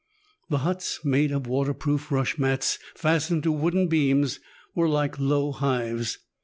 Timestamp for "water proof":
1.45-2.11